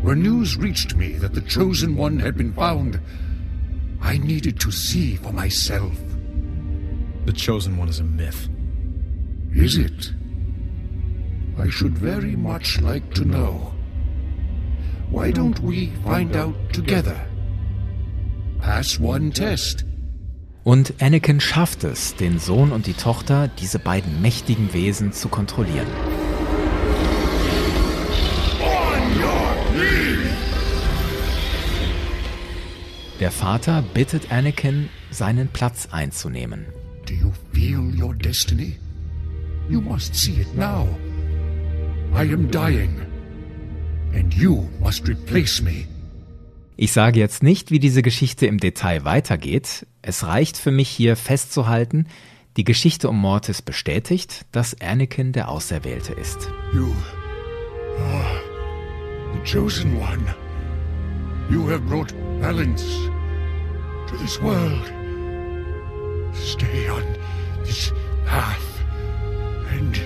When 0.03 0.21
news 0.21 0.59
reached 0.61 0.97
me 0.97 1.17
that 1.21 1.35
the 1.35 1.41
Chosen 1.41 1.97
One 1.97 2.21
had 2.21 2.37
been 2.37 2.53
found, 2.53 2.99
I 4.03 4.19
needed 4.19 4.61
to 4.61 4.71
see 4.71 5.17
for 5.17 5.33
myself. 5.33 5.97
The 7.25 7.33
Chosen 7.33 7.77
One 7.79 7.89
is 7.89 8.01
a 8.01 8.05
myth. 8.05 8.49
Is 9.55 9.77
it? 9.77 10.13
I 11.59 11.71
should 11.71 11.97
very 11.97 12.37
much 12.37 12.81
like 12.81 13.15
to 13.15 13.25
know. 13.25 13.73
Why 15.11 15.31
don't 15.31 15.61
we 15.61 15.93
find 16.05 16.35
out 16.37 16.55
together? 16.73 17.17
Pass 18.61 18.99
one 18.99 19.31
test. 19.31 19.85
Und 20.65 20.95
Anakin 21.01 21.41
schafft 21.41 21.85
es, 21.85 22.15
den 22.15 22.39
Sohn 22.39 22.73
und 22.73 22.87
die 22.87 22.95
Tochter, 22.95 23.49
diese 23.49 23.79
beiden 23.79 24.23
mächtigen 24.23 24.73
Wesen 24.73 25.13
zu 25.13 25.29
kontrollieren. 25.29 25.89
Der 33.23 33.31
Vater 33.31 33.85
bittet 33.95 34.33
Anakin, 34.33 34.89
seinen 35.13 35.47
Platz 35.47 35.87
einzunehmen. 35.93 36.67
Do 37.07 37.15
you 37.15 37.31
feel 37.53 37.79
your 37.97 38.17
destiny? 38.17 38.81
You 39.69 39.81
must 39.81 40.17
see 40.17 40.41
it 40.41 40.53
now. 40.57 40.89
I 42.13 42.23
am 42.33 42.51
dying, 42.51 43.01
and 44.13 44.35
you 44.35 44.69
must 44.81 45.07
replace 45.07 45.63
me. 45.63 45.87
Ich 46.77 46.91
sage 46.91 47.21
jetzt 47.21 47.45
nicht, 47.45 47.71
wie 47.71 47.79
diese 47.79 48.03
Geschichte 48.03 48.47
im 48.47 48.59
Detail 48.59 49.05
weitergeht. 49.05 49.87
Es 50.03 50.25
reicht 50.27 50.57
für 50.57 50.73
mich 50.73 50.89
hier 50.89 51.15
festzuhalten, 51.15 52.09
die 52.57 52.65
Geschichte 52.65 53.09
um 53.09 53.21
Mortis 53.21 53.63
bestätigt, 53.63 54.47
dass 54.51 54.81
Anakin 54.81 55.31
der 55.31 55.49
Auserwählte 55.49 56.13
ist. 56.13 56.51
You 56.75 56.93
are 58.01 58.41
the 59.33 59.49
chosen 59.49 59.97
one. 59.99 60.35
You 61.49 61.71
have 61.71 61.83
brought 61.83 62.13
balance 62.41 63.12
to 64.13 64.19
this 64.19 64.41
world. 64.41 64.87
Stay 66.35 66.89
on 66.89 67.05
this 67.65 67.93
path, 68.27 68.83
and 69.71 69.97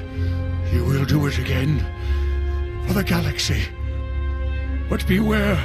you 0.73 0.85
will 0.85 1.05
do 1.05 1.27
it 1.27 1.39
again 1.39 1.85
for 2.87 2.95
the 2.95 3.05
galaxy. 3.05 3.63
But 4.89 5.07
beware 5.07 5.59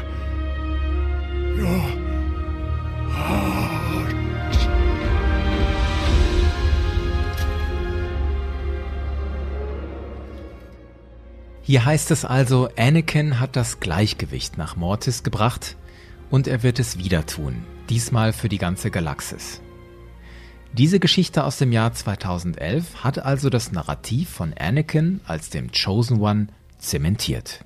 your 1.56 1.82
heart. 3.10 4.16
Hier 11.64 11.86
heißt 11.86 12.12
es 12.12 12.26
also, 12.26 12.70
Anakin 12.76 13.40
hat 13.40 13.56
das 13.56 13.80
Gleichgewicht 13.80 14.58
nach 14.58 14.76
Mortis 14.76 15.24
gebracht 15.24 15.78
und 16.30 16.48
er 16.48 16.64
wird 16.64 16.80
es 16.80 16.98
wieder 16.98 17.26
tun, 17.26 17.64
diesmal 17.90 18.34
für 18.34 18.50
die 18.50 18.58
ganze 18.58 18.92
Galaxis. 18.92 19.62
Diese 20.74 21.00
Geschichte 21.00 21.44
aus 21.44 21.58
dem 21.58 21.74
Jahr 21.74 21.94
2011 21.94 23.04
hat 23.04 23.20
also 23.20 23.50
das 23.50 23.72
Narrativ 23.74 24.30
von 24.30 24.54
Anakin 24.54 25.20
als 25.26 25.50
dem 25.50 25.70
Chosen 25.72 26.22
One 26.22 26.48
zementiert. 26.78 27.66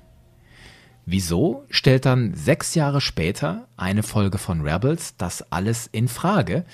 Wieso 1.04 1.64
stellt 1.70 2.04
dann 2.04 2.34
sechs 2.34 2.74
Jahre 2.74 3.00
später 3.00 3.68
eine 3.76 4.02
Folge 4.02 4.38
von 4.38 4.60
Rebels 4.62 5.16
das 5.16 5.52
alles 5.52 5.88
in 5.92 6.08
Frage, 6.08 6.64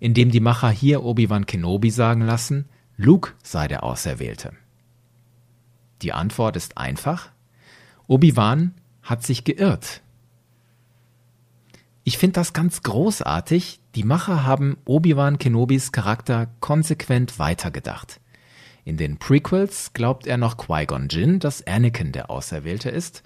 indem 0.00 0.32
die 0.32 0.40
Macher 0.40 0.70
hier 0.70 1.04
Obi-Wan 1.04 1.46
Kenobi 1.46 1.90
sagen 1.90 2.22
lassen, 2.22 2.68
Luke 2.96 3.34
sei 3.44 3.68
der 3.68 3.84
Auserwählte? 3.84 4.52
Die 6.02 6.12
Antwort 6.12 6.56
ist 6.56 6.76
einfach. 6.76 7.30
Obi-Wan 8.08 8.74
hat 9.02 9.24
sich 9.24 9.44
geirrt. 9.44 10.02
Ich 12.08 12.16
finde 12.16 12.40
das 12.40 12.54
ganz 12.54 12.82
großartig. 12.84 13.80
Die 13.94 14.02
Macher 14.02 14.46
haben 14.46 14.78
Obi-Wan 14.86 15.36
Kenobis 15.36 15.92
Charakter 15.92 16.48
konsequent 16.58 17.38
weitergedacht. 17.38 18.18
In 18.86 18.96
den 18.96 19.18
Prequels 19.18 19.92
glaubt 19.92 20.26
er 20.26 20.38
noch 20.38 20.56
Qui-Gon 20.56 21.08
Jinn, 21.10 21.38
dass 21.38 21.66
Anakin 21.66 22.12
der 22.12 22.30
Auserwählte 22.30 22.88
ist. 22.88 23.22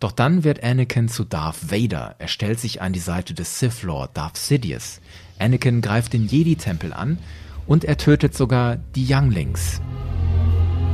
Doch 0.00 0.12
dann 0.12 0.44
wird 0.44 0.64
Anakin 0.64 1.08
zu 1.08 1.24
Darth 1.24 1.70
Vader. 1.70 2.14
Er 2.18 2.28
stellt 2.28 2.58
sich 2.58 2.80
an 2.80 2.94
die 2.94 3.00
Seite 3.00 3.34
des 3.34 3.58
Sith 3.58 3.82
Lord 3.82 4.16
Darth 4.16 4.38
Sidious. 4.38 5.02
Anakin 5.38 5.82
greift 5.82 6.14
den 6.14 6.26
Jedi-Tempel 6.26 6.94
an 6.94 7.18
und 7.66 7.84
er 7.84 7.98
tötet 7.98 8.34
sogar 8.34 8.76
die 8.94 9.06
Younglings. 9.06 9.82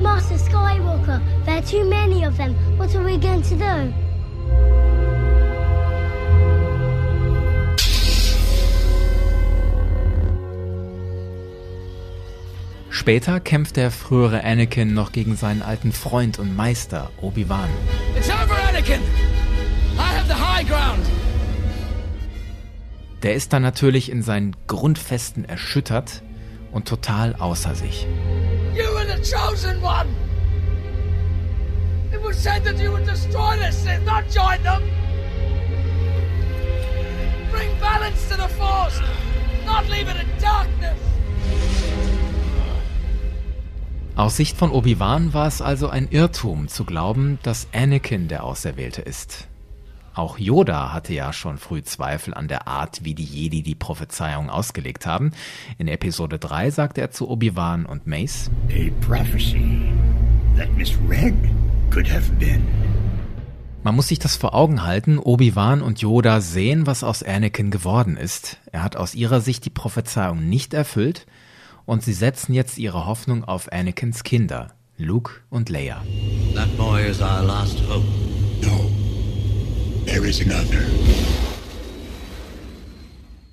Master 0.03 0.37
Skywalker, 0.37 1.21
there 1.45 1.59
are 1.59 1.65
too 1.65 1.89
many 1.89 2.27
of 2.27 2.37
them. 2.37 2.57
What 2.77 2.93
are 2.97 3.05
we 3.05 3.17
going 3.17 3.43
to 3.43 3.55
do? 3.55 4.88
Später 12.99 13.39
kämpft 13.39 13.77
der 13.77 13.93
frühere 13.93 14.43
Anakin 14.43 14.93
noch 14.93 15.13
gegen 15.13 15.37
seinen 15.37 15.63
alten 15.63 15.93
Freund 15.93 16.41
und 16.41 16.57
Meister 16.57 17.13
Obi-Wan. 17.21 17.69
Der 23.23 23.35
ist 23.35 23.53
dann 23.53 23.63
natürlich 23.63 24.11
in 24.11 24.23
seinen 24.23 24.57
Grundfesten 24.67 25.45
erschüttert 25.45 26.25
und 26.73 26.89
total 26.89 27.37
außer 27.37 27.77
sich. 27.77 28.09
You 28.75 28.83
were 28.93 29.07
the 29.07 29.23
chosen 29.23 29.81
one! 29.81 30.09
It 32.13 32.21
was 32.21 32.43
said 32.43 32.65
that 32.65 32.81
you 32.81 32.91
would 32.91 33.07
destroy 33.07 33.57
the 33.59 33.71
Sith, 33.71 34.05
not 34.05 34.25
join 34.35 34.61
them! 34.65 34.83
Bring 37.53 37.71
balance 37.81 38.29
to 38.29 38.35
the 38.35 38.53
Force, 38.59 39.01
not 39.65 39.89
leave 39.89 40.11
it 40.11 40.17
in 40.21 40.43
darkness! 40.43 40.99
Aus 44.19 44.37
Sicht 44.37 44.57
von 44.57 44.73
Obi-Wan 44.73 45.33
war 45.33 45.47
es 45.47 45.63
also 45.63 45.91
ein 45.91 46.09
Irrtum 46.11 46.67
zu 46.67 46.85
glauben, 46.85 47.39
dass 47.45 47.69
Anakin 47.73 48.27
der 48.27 48.43
Auserwählte 48.43 49.01
ist. 49.01 49.47
Auch 50.13 50.39
Yoda 50.39 50.93
hatte 50.93 51.15
ja 51.15 51.33
schon 51.33 51.57
früh 51.57 51.85
Zweifel 51.85 52.35
an 52.35 52.49
der 52.49 52.67
Art, 52.67 53.05
wie 53.05 53.15
die 53.15 53.23
Jedi 53.23 53.63
die 53.63 53.77
Prophezeiung 53.77 54.51
ausgelegt 54.51 55.07
haben. 55.07 55.31
In 55.79 55.87
Episode 55.87 56.41
3 56.41 56.73
sagte 56.73 57.01
er 57.01 57.13
zu 57.13 57.31
Obi-Wan 57.31 57.87
und 57.87 58.09
Mace: 58.09 58.51
A 58.71 58.91
prophecy 59.07 59.83
that 60.57 60.77
misread 60.77 61.35
could 61.93 62.13
have 62.13 62.29
been. 62.41 62.67
Man 63.85 63.95
muss 63.95 64.09
sich 64.09 64.19
das 64.19 64.35
vor 64.35 64.53
Augen 64.53 64.83
halten, 64.83 65.21
Obi-Wan 65.21 65.81
und 65.81 66.01
Yoda 66.01 66.41
sehen, 66.41 66.89
was 66.89 67.05
aus 67.05 67.23
Anakin 67.23 67.71
geworden 67.71 68.17
ist. 68.17 68.57
Er 68.73 68.83
hat 68.83 68.97
aus 68.97 69.15
ihrer 69.15 69.41
Sicht 69.41 69.65
die 69.65 69.71
Prophezeiung 69.71 70.49
nicht 70.49 70.75
erfüllt 70.75 71.25
und 71.89 72.03
sie 72.03 72.13
setzen 72.13 72.53
jetzt 72.53 72.77
ihre 72.77 73.07
Hoffnung 73.07 73.45
auf 73.45 73.73
Anakins 73.73 74.23
Kinder, 74.23 74.75
Luke 74.99 75.33
und 75.49 75.71
Leia. 75.71 76.05
That 76.55 76.77
boy 76.77 77.09
is 77.09 77.23
our 77.23 77.43
last 77.43 77.81
hope. 77.89 78.05
No. 78.61 78.91
There 80.05 80.29
is 80.29 80.43
another. 80.43 80.83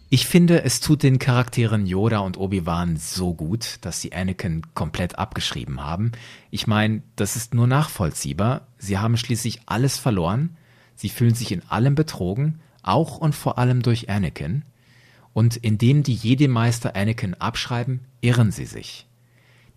Ich 0.09 0.27
finde, 0.27 0.65
es 0.65 0.81
tut 0.81 1.03
den 1.03 1.17
Charakteren 1.17 1.85
Yoda 1.85 2.19
und 2.19 2.37
Obi-Wan 2.37 2.97
so 2.97 3.33
gut, 3.33 3.77
dass 3.81 4.01
sie 4.01 4.11
Anakin 4.11 4.63
komplett 4.73 5.17
abgeschrieben 5.17 5.81
haben. 5.81 6.11
Ich 6.51 6.67
meine, 6.67 7.03
das 7.15 7.37
ist 7.37 7.53
nur 7.53 7.67
nachvollziehbar. 7.67 8.67
Sie 8.77 8.97
haben 8.97 9.15
schließlich 9.15 9.61
alles 9.65 9.97
verloren. 9.97 10.57
Sie 10.97 11.09
fühlen 11.09 11.35
sich 11.35 11.53
in 11.53 11.63
allem 11.69 11.95
betrogen, 11.95 12.59
auch 12.83 13.17
und 13.17 13.33
vor 13.33 13.57
allem 13.57 13.81
durch 13.81 14.09
Anakin. 14.09 14.63
Und 15.35 15.57
indem 15.57 16.01
die 16.01 16.15
Jedi-Meister 16.15 16.95
Anakin 16.95 17.33
abschreiben, 17.33 17.99
irren 18.21 18.51
sie 18.51 18.63
sich. 18.63 19.05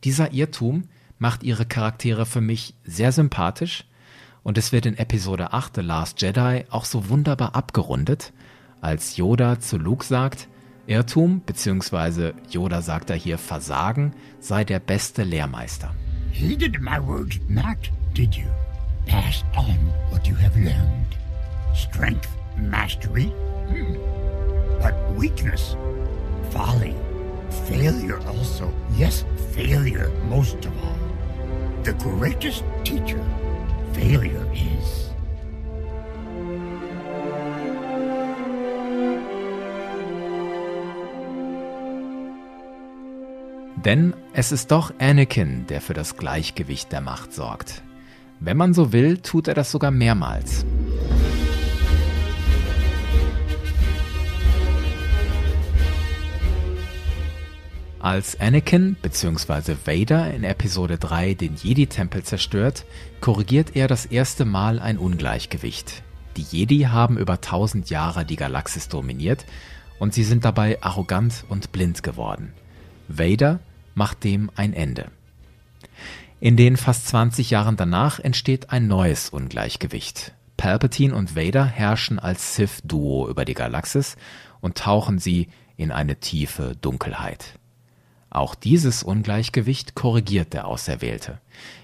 Dieser 0.05 0.33
Irrtum 0.33 0.85
macht 1.19 1.43
ihre 1.43 1.67
Charaktere 1.67 2.27
für 2.27 2.41
mich 2.41 2.75
sehr 2.85 3.11
sympathisch 3.11 3.85
und 4.45 4.57
es 4.57 4.71
wird 4.71 4.87
in 4.87 4.97
Episode 4.97 5.53
8 5.53 5.75
The 5.75 5.81
Last 5.81 6.23
Jedi 6.23 6.65
auch 6.71 6.85
so 6.85 7.09
wunderbar 7.09 7.57
abgerundet, 7.57 8.33
als 8.81 9.17
Yoda 9.17 9.59
zu 9.59 9.79
Luke 9.79 10.05
sagt, 10.05 10.47
Irrtum 10.87 11.41
bzw. 11.41 12.35
Yoda 12.49 12.81
sagt 12.81 13.11
er 13.11 13.17
hier 13.17 13.37
Versagen 13.37 14.15
sei 14.39 14.63
der 14.63 14.79
beste 14.79 15.25
Lehrmeister. 15.25 15.93
Heeded 16.31 16.81
my 16.81 17.05
words 17.05 17.41
not, 17.49 17.91
did 18.15 18.37
you? 18.37 18.47
Pass 19.09 19.45
on 19.57 19.77
what 20.13 20.25
you 20.29 20.37
have 20.37 20.57
learned. 20.57 21.19
Strength, 21.75 22.29
mastery, 22.57 23.33
hmm. 23.69 23.97
But 24.81 24.95
weakness, 25.17 25.77
folly, 26.51 26.95
failure 27.67 28.21
also. 28.27 28.73
Yes, 28.97 29.25
failure 29.53 30.11
most 30.29 30.65
of 30.65 30.73
all. 30.85 30.99
The 31.83 31.93
greatest 31.95 32.65
teacher 32.85 33.25
failure 33.93 34.47
is. 34.53 35.09
Denn 43.85 44.13
es 44.33 44.53
ist 44.53 44.71
doch 44.71 44.93
Anakin, 44.99 45.67
der 45.69 45.81
für 45.81 45.95
das 45.95 46.17
Gleichgewicht 46.17 46.93
der 46.93 47.01
Macht 47.01 47.33
sorgt. 47.33 47.83
Wenn 48.41 48.57
man 48.57 48.75
so 48.75 48.93
will, 48.93 49.19
tut 49.19 49.49
er 49.49 49.55
das 49.55 49.71
sogar 49.71 49.91
mehrmals. 49.91 50.67
Als 58.09 58.41
Anakin 58.41 58.97
bzw. 59.03 59.77
Vader 59.85 60.33
in 60.33 60.43
Episode 60.43 60.97
3 60.97 61.35
den 61.35 61.57
Jedi-Tempel 61.57 62.23
zerstört, 62.23 62.87
korrigiert 63.21 63.77
er 63.77 63.87
das 63.87 64.07
erste 64.07 64.47
Mal 64.47 64.81
ein 64.81 64.97
Ungleichgewicht. 64.97 66.03
Die 66.39 66.41
Jedi 66.41 66.85
haben 66.85 67.19
über 67.19 67.43
tausend 67.43 67.91
Jahre 67.91 68.25
die 68.25 68.37
Galaxis 68.37 68.89
dominiert 68.89 69.45
und 69.99 70.15
sie 70.15 70.25
sind 70.25 70.47
dabei 70.47 70.83
arrogant 70.83 71.45
und 71.51 71.71
blind 71.71 72.03
geworden. 72.03 72.55
Vader 73.09 73.61
macht 73.95 74.25
dem 74.25 74.51
ein 74.57 74.73
Ende. 74.73 75.11
In 76.41 76.57
den 76.57 76.79
fast 76.79 77.09
20 77.09 77.51
Jahren 77.51 77.77
danach 77.77 78.21
entsteht 78.21 78.71
ein 78.71 78.89
neues 78.89 79.29
Ungleichgewicht. 79.29 80.33
Palpatine 80.57 81.15
und 81.15 81.37
Vader 81.37 81.67
herrschen 81.67 82.19
als 82.19 82.57
Sith-Duo 82.57 83.29
über 83.29 83.45
die 83.45 83.53
Galaxis 83.53 84.17
und 84.63 84.79
tauchen 84.79 85.19
sie 85.19 85.49
in 85.77 85.93
eine 85.93 86.17
tiefe 86.17 86.75
Dunkelheit. 86.81 87.58
Auch 88.31 88.55
dieses 88.55 89.03
Ungleichgewicht 89.03 89.95
korrigiert 89.95 90.53
der 90.53 90.67
Auserwählte. 90.67 91.41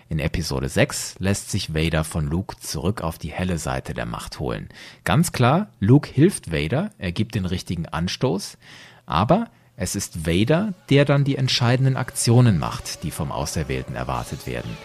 In 0.08 0.18
Episode 0.18 0.68
6 0.68 1.16
lässt 1.18 1.50
sich 1.50 1.74
Vader 1.74 2.04
von 2.04 2.26
Luke 2.26 2.56
zurück 2.60 3.00
auf 3.02 3.18
die 3.18 3.32
helle 3.32 3.58
Seite 3.58 3.94
der 3.94 4.06
Macht 4.06 4.38
holen. 4.38 4.68
Ganz 5.04 5.32
klar, 5.32 5.68
Luke 5.80 6.10
hilft 6.10 6.52
Vader, 6.52 6.90
er 6.98 7.12
gibt 7.12 7.34
den 7.34 7.46
richtigen 7.46 7.86
Anstoß, 7.86 8.58
aber 9.06 9.48
es 9.76 9.96
ist 9.96 10.26
Vader, 10.26 10.74
der 10.90 11.04
dann 11.04 11.24
die 11.24 11.36
entscheidenden 11.36 11.96
Aktionen 11.96 12.58
macht, 12.58 13.02
die 13.02 13.10
vom 13.10 13.32
Auserwählten 13.32 13.96
erwartet 13.96 14.46
werden. 14.46 14.76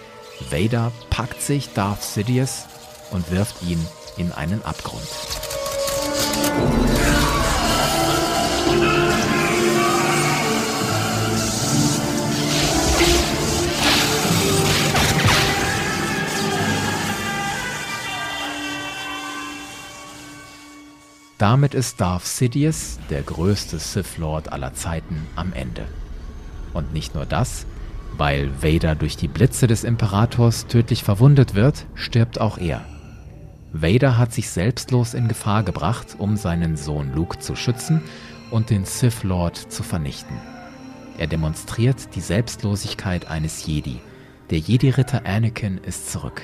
Vader 0.50 0.92
packt 1.10 1.42
sich 1.42 1.74
Darth 1.74 2.02
Sidious 2.02 2.66
und 3.12 3.30
wirft 3.30 3.62
ihn 3.64 3.86
in 4.18 4.32
einen 4.32 4.64
Abgrund. 4.64 5.08
Damit 21.40 21.74
ist 21.74 22.02
Darth 22.02 22.26
Sidious, 22.26 23.00
der 23.10 23.22
größte 23.22 23.80
Sith 23.80 24.18
Lord 24.18 24.52
aller 24.52 24.74
Zeiten, 24.74 25.26
am 25.38 25.54
Ende. 25.54 25.86
Und 26.74 26.92
nicht 26.94 27.16
nur 27.16 27.26
das, 27.26 27.66
weil 28.18 28.52
Vader 28.62 28.94
durch 28.94 29.16
die 29.16 29.30
Blitze 29.30 29.66
des 29.66 29.86
Imperators 29.86 30.68
tödlich 30.68 31.02
verwundet 31.02 31.56
wird, 31.56 31.86
stirbt 31.96 32.42
auch 32.42 32.58
er. 32.58 32.84
Vader 33.72 34.18
hat 34.18 34.34
sich 34.34 34.50
selbstlos 34.50 35.14
in 35.14 35.30
Gefahr 35.30 35.64
gebracht, 35.64 36.18
um 36.18 36.36
seinen 36.36 36.76
Sohn 36.76 37.14
Luke 37.16 37.40
zu 37.40 37.56
schützen 37.56 38.02
und 38.52 38.70
den 38.70 38.84
Sith 38.84 39.24
Lord 39.24 39.56
zu 39.56 39.82
vernichten. 39.82 40.36
Er 41.18 41.28
demonstriert 41.28 42.16
die 42.16 42.22
Selbstlosigkeit 42.22 43.30
eines 43.30 43.66
Jedi. 43.66 44.02
Der 44.50 44.60
Jedi-Ritter 44.60 45.26
Anakin 45.26 45.78
ist 45.78 46.12
zurück. 46.12 46.42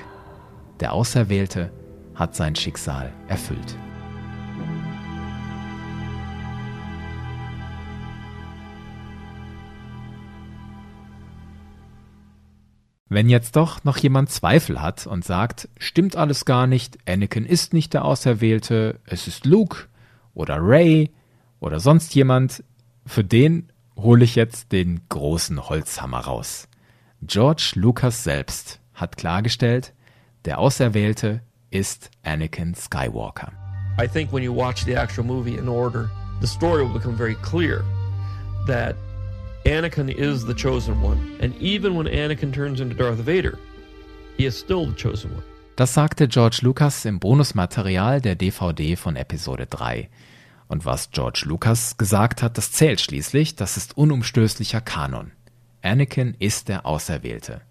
Der 0.79 0.93
Auserwählte 0.93 1.73
hat 2.13 2.33
sein 2.33 2.55
Schicksal 2.55 3.11
erfüllt. 3.27 3.75
Wenn 13.15 13.29
jetzt 13.29 13.55
doch 13.55 13.85
noch 13.85 13.95
jemand 13.95 14.29
Zweifel 14.29 14.81
hat 14.81 15.07
und 15.07 15.23
sagt, 15.23 15.69
stimmt 15.77 16.17
alles 16.17 16.43
gar 16.43 16.67
nicht, 16.67 16.97
Anakin 17.07 17.45
ist 17.45 17.73
nicht 17.73 17.93
der 17.93 18.03
Auserwählte, 18.03 18.99
es 19.05 19.29
ist 19.29 19.45
Luke 19.45 19.85
oder 20.33 20.57
Ray 20.59 21.11
oder 21.61 21.79
sonst 21.79 22.13
jemand, 22.13 22.61
für 23.05 23.23
den 23.23 23.71
hole 23.95 24.25
ich 24.25 24.35
jetzt 24.35 24.73
den 24.73 24.99
großen 25.07 25.69
Holzhammer 25.69 26.19
raus. 26.19 26.67
George 27.21 27.71
Lucas 27.75 28.25
selbst 28.25 28.81
hat 28.93 29.15
klargestellt, 29.15 29.93
der 30.43 30.59
Auserwählte 30.59 31.39
ist 31.69 32.11
Anakin 32.21 32.75
Skywalker. 32.75 33.53
I 33.97 34.09
think 34.09 34.33
when 34.33 34.43
you 34.43 34.53
watch 34.53 34.83
the 34.83 34.97
actual 34.97 35.23
movie 35.23 35.55
in 35.55 35.69
order, 35.69 36.09
the 36.41 36.47
story 36.47 36.83
will 36.83 36.91
become 36.91 37.15
very 37.15 37.35
clear 37.35 37.85
that 38.67 38.97
Anakin 39.65 40.09
is 40.09 40.45
the 40.45 40.53
chosen 40.53 41.01
one. 41.01 41.17
And 41.41 41.55
even 41.59 41.95
when 41.95 42.05
Anakin 42.05 42.53
turns 42.53 42.81
into 42.81 42.95
Darth 42.95 43.17
Vader, 43.17 43.57
he 44.37 44.45
is 44.45 44.55
still 44.55 44.85
the 44.85 44.95
chosen 44.95 45.31
one. 45.31 45.43
Das 45.75 45.95
sagte 45.95 46.27
George 46.27 46.59
Lucas 46.61 47.03
im 47.03 47.19
Bonusmaterial 47.19 48.21
der 48.21 48.35
DVD 48.35 48.95
von 48.95 49.15
Episode 49.15 49.65
3. 49.65 50.07
Und 50.67 50.85
was 50.85 51.09
George 51.09 51.45
Lucas 51.47 51.97
gesagt 51.97 52.43
hat, 52.43 52.59
das 52.59 52.71
zählt 52.73 53.01
schließlich, 53.01 53.55
das 53.55 53.75
ist 53.75 53.97
unumstößlicher 53.97 54.81
Kanon. 54.81 55.31
Anakin 55.81 56.35
ist 56.37 56.69
der 56.69 56.85
Auserwählte. 56.85 57.61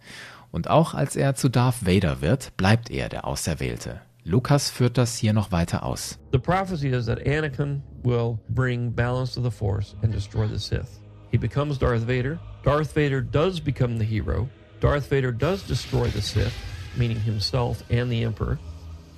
Und 0.51 0.69
auch 0.69 0.95
als 0.95 1.15
er 1.15 1.37
zu 1.37 1.49
Darth 1.49 1.87
Vader 1.87 2.21
wird, 2.21 2.57
bleibt 2.57 2.91
er 2.91 3.09
der 3.09 3.25
Auserwählte. 3.25 4.01
Lucas 4.25 4.69
führt 4.69 4.99
das 4.99 5.17
hier 5.17 5.33
noch 5.33 5.53
weiter 5.53 5.85
aus. 5.85 6.19
The 6.33 6.39
prophecy 6.39 6.89
is 6.89 7.07
that 7.07 7.25
Anakin 7.25 7.83
will 8.03 8.39
bring 8.49 8.93
balance 8.93 9.35
to 9.35 9.43
the 9.43 9.51
Force 9.51 9.95
and 10.03 10.13
destroy 10.13 10.49
the 10.49 10.59
Sith. 10.59 11.04
He 11.35 11.39
becomes 11.39 11.79
Darth 11.79 12.03
Vader. 12.03 12.39
Darth 12.63 12.95
Vader 12.95 13.21
does 13.21 13.59
become 13.59 13.99
the 13.99 14.05
hero. 14.05 14.49
Darth 14.79 15.11
Vader 15.11 15.33
does 15.33 15.65
destroy 15.65 16.07
the 16.11 16.23
Sith, 16.23 16.55
meaning 16.97 17.19
himself 17.19 17.83
and 17.91 18.09
the 18.09 18.23
Emperor. 18.23 18.57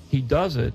He 0.08 0.22
does 0.22 0.56
it 0.56 0.72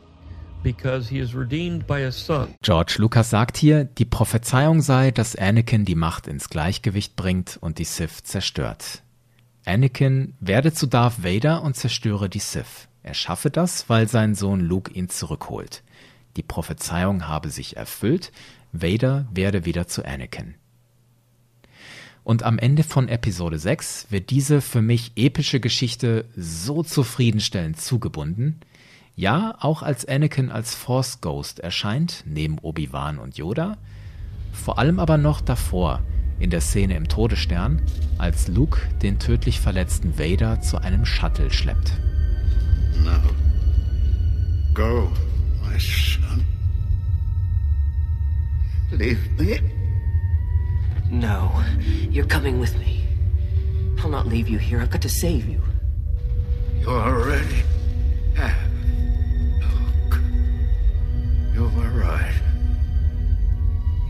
because 0.61 1.09
he 1.09 1.17
is 1.17 1.33
redeemed 1.33 1.87
by 1.87 2.01
his 2.01 2.15
son. 2.15 2.53
George 2.61 2.99
Lucas 2.99 3.31
sagt 3.31 3.57
hier, 3.57 3.85
die 3.85 4.05
Prophezeiung 4.05 4.81
sei, 4.81 5.09
dass 5.09 5.35
Anakin 5.35 5.83
die 5.83 5.95
Macht 5.95 6.27
ins 6.27 6.47
Gleichgewicht 6.47 7.15
bringt 7.15 7.57
und 7.59 7.79
die 7.79 7.85
Sith 7.85 8.21
zerstört. 8.23 9.01
Anakin 9.65 10.35
werde 10.39 10.73
zu 10.73 10.85
Darth 10.85 11.23
Vader 11.23 11.63
und 11.63 11.75
zerstöre 11.75 12.29
die 12.29 12.37
Sith. 12.37 12.87
Er 13.01 13.15
schaffe 13.15 13.49
das, 13.49 13.89
weil 13.89 14.07
sein 14.07 14.35
Sohn 14.35 14.59
Luke 14.59 14.93
ihn 14.93 15.09
zurückholt. 15.09 15.81
Die 16.37 16.43
Prophezeiung 16.43 17.27
habe 17.27 17.49
sich 17.49 17.77
erfüllt, 17.77 18.31
Vader 18.73 19.25
werde 19.33 19.65
wieder 19.65 19.87
zu 19.87 20.05
Anakin. 20.05 20.53
Und 22.23 22.43
am 22.43 22.59
Ende 22.59 22.83
von 22.83 23.07
Episode 23.07 23.57
6 23.57 24.07
wird 24.11 24.29
diese 24.29 24.61
für 24.61 24.81
mich 24.81 25.13
epische 25.15 25.59
Geschichte 25.59 26.25
so 26.35 26.83
zufriedenstellend 26.83 27.81
zugebunden. 27.81 28.59
Ja, 29.15 29.55
auch 29.59 29.81
als 29.81 30.05
Anakin 30.05 30.51
als 30.51 30.75
Force 30.75 31.21
Ghost 31.21 31.59
erscheint, 31.59 32.23
neben 32.25 32.59
Obi-Wan 32.59 33.17
und 33.17 33.37
Yoda. 33.37 33.77
Vor 34.53 34.77
allem 34.77 34.99
aber 34.99 35.17
noch 35.17 35.41
davor, 35.41 36.01
in 36.39 36.49
der 36.49 36.61
Szene 36.61 36.95
im 36.95 37.07
Todesstern, 37.07 37.81
als 38.17 38.47
Luke 38.47 38.79
den 39.01 39.19
tödlich 39.19 39.59
verletzten 39.59 40.17
Vader 40.17 40.61
zu 40.61 40.77
einem 40.77 41.05
Shuttle 41.05 41.51
schleppt. 41.51 41.93
Now, 43.03 43.21
go, 44.73 45.11
my 45.63 45.79
son. 45.79 46.45
Leave 48.91 49.19
me. 49.37 49.80
No, 51.11 51.51
you're 52.09 52.25
coming 52.25 52.57
with 52.57 52.79
me. 52.79 53.03
I'll 53.99 54.09
not 54.09 54.27
leave 54.27 54.47
you 54.47 54.57
here. 54.57 54.79
I've 54.79 54.89
got 54.89 55.01
to 55.01 55.09
save 55.09 55.45
you. 55.47 55.61
You 56.79 56.87
already 56.87 57.63
have. 58.35 58.71
Look, 59.59 60.19
you 61.53 61.63
were 61.63 61.89
right. 61.89 62.33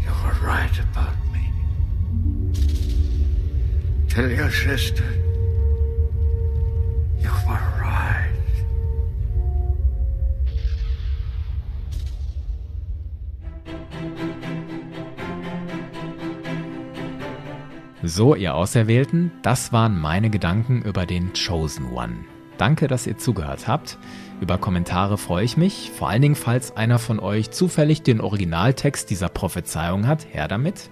You 0.04 0.12
were 0.24 0.46
right 0.46 0.80
about 0.80 1.16
me. 1.34 1.52
Tell 4.08 4.30
your 4.30 4.52
sister. 4.52 5.31
So, 18.04 18.34
ihr 18.34 18.56
Auserwählten, 18.56 19.32
das 19.44 19.72
waren 19.72 20.00
meine 20.00 20.32
Gedanken 20.32 20.82
über 20.82 21.06
den 21.06 21.34
Chosen 21.34 21.92
One. 21.92 22.26
Danke, 22.58 22.88
dass 22.88 23.06
ihr 23.06 23.18
zugehört 23.18 23.68
habt. 23.68 24.00
Über 24.40 24.58
Kommentare 24.58 25.20
freue 25.20 25.46
ich 25.46 25.56
mich, 25.56 25.92
vor 25.96 26.10
allen 26.10 26.24
Dingen, 26.24 26.36
falls 26.36 26.76
einer 26.76 26.98
von 26.98 27.20
euch 27.20 27.52
zufällig 27.52 28.02
den 28.02 28.20
Originaltext 28.20 29.10
dieser 29.12 29.30
Prophezeiung 29.30 30.08
hat, 30.08 30.26
her 30.32 30.48
damit. 30.48 30.90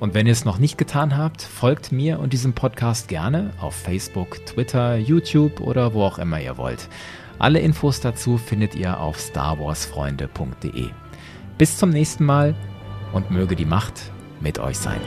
Und 0.00 0.12
wenn 0.12 0.26
ihr 0.26 0.32
es 0.32 0.44
noch 0.44 0.58
nicht 0.58 0.76
getan 0.76 1.16
habt, 1.16 1.40
folgt 1.40 1.92
mir 1.92 2.18
und 2.18 2.34
diesem 2.34 2.52
Podcast 2.52 3.08
gerne 3.08 3.52
auf 3.58 3.74
Facebook, 3.74 4.44
Twitter, 4.44 4.96
YouTube 4.96 5.60
oder 5.60 5.94
wo 5.94 6.02
auch 6.02 6.18
immer 6.18 6.40
ihr 6.40 6.58
wollt. 6.58 6.90
Alle 7.38 7.60
Infos 7.60 8.00
dazu 8.00 8.36
findet 8.36 8.74
ihr 8.74 9.00
auf 9.00 9.18
starwarsfreunde.de. 9.18 10.88
Bis 11.56 11.78
zum 11.78 11.88
nächsten 11.88 12.24
Mal 12.24 12.54
und 13.12 13.30
möge 13.30 13.56
die 13.56 13.64
Macht 13.64 14.12
mit 14.40 14.58
euch 14.58 14.78
sein. 14.78 15.00